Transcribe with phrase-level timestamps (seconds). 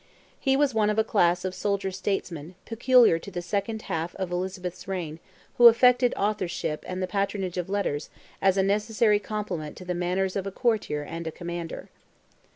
[0.39, 4.31] He was one of a class of soldier statesmen, peculiar to the second half of
[4.31, 5.19] Elizabeth's reign,
[5.59, 8.09] who affected authorship and the patronage of letters
[8.41, 11.89] as a necessary complement to the manners of a courtier and commander.